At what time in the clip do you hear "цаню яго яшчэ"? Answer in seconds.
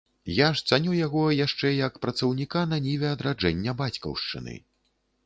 0.71-1.69